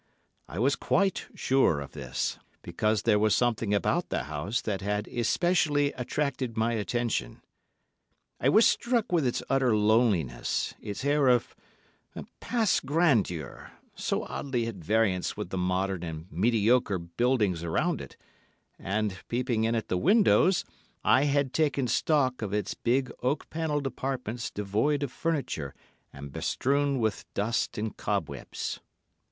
[0.47, 5.07] I was quite sure of this, because there was something about the house that had
[5.07, 7.43] especially attracted my attention.
[8.39, 11.55] I was struck with its utter loneliness, its air of
[12.39, 19.75] past grandeur—so oddly at variance with the modern and mediocre buildings around it—and, peeping in
[19.75, 20.65] at the windows,
[21.03, 25.75] I had taken stock of its big oak panelled apartments devoid of furniture
[26.11, 28.79] and bestrewn with dust and cobwebs.